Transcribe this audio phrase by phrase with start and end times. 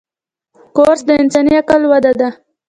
[0.75, 2.29] کورس د انساني عقل وده ده.